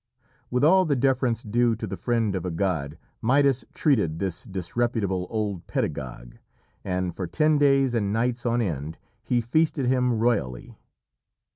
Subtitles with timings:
[0.49, 5.27] With all the deference due to the friend of a god Midas treated this disreputable
[5.29, 6.37] old pedagogue,
[6.83, 10.79] and for ten days and nights on end he feasted him royally.